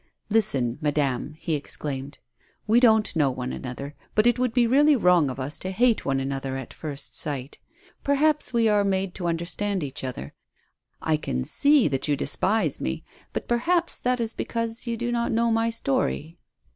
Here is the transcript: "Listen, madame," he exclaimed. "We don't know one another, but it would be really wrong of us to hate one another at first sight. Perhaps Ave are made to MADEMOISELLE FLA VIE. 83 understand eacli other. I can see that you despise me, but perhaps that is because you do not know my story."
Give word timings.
"Listen, 0.31 0.79
madame," 0.81 1.35
he 1.37 1.53
exclaimed. 1.53 2.17
"We 2.65 2.79
don't 2.79 3.15
know 3.15 3.29
one 3.29 3.53
another, 3.53 3.93
but 4.15 4.25
it 4.25 4.39
would 4.39 4.51
be 4.51 4.65
really 4.65 4.95
wrong 4.95 5.29
of 5.29 5.39
us 5.39 5.59
to 5.59 5.69
hate 5.69 6.05
one 6.05 6.19
another 6.19 6.57
at 6.57 6.73
first 6.73 7.15
sight. 7.15 7.59
Perhaps 8.03 8.49
Ave 8.49 8.67
are 8.67 8.83
made 8.83 9.13
to 9.13 9.25
MADEMOISELLE 9.25 9.25
FLA 9.25 9.27
VIE. 9.27 9.27
83 9.27 9.29
understand 9.77 9.81
eacli 9.83 10.07
other. 10.09 10.33
I 11.03 11.17
can 11.17 11.43
see 11.45 11.87
that 11.87 12.07
you 12.07 12.17
despise 12.17 12.81
me, 12.81 13.03
but 13.31 13.47
perhaps 13.47 13.99
that 13.99 14.19
is 14.19 14.33
because 14.33 14.87
you 14.87 14.97
do 14.97 15.11
not 15.11 15.31
know 15.31 15.51
my 15.51 15.69
story." 15.69 16.39